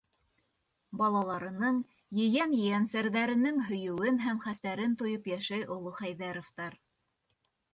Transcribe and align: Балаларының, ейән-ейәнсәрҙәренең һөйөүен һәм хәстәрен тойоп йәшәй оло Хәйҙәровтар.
Балаларының, 1.01 1.75
ейән-ейәнсәрҙәренең 2.21 3.59
һөйөүен 3.67 4.17
һәм 4.27 4.41
хәстәрен 4.47 4.97
тойоп 5.03 5.31
йәшәй 5.35 5.69
оло 5.77 5.95
Хәйҙәровтар. 6.01 6.81